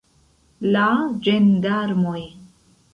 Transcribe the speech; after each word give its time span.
La 0.77 0.87
ĝendarmoj! 1.27 2.19